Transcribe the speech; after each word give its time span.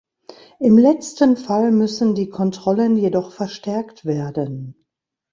Im 0.59 0.79
letzten 0.79 1.37
Fall 1.37 1.69
müssen 1.71 2.15
die 2.15 2.27
Kontrollen 2.31 2.97
jedoch 2.97 3.31
verstärkt 3.33 4.03
werden. 4.03 4.83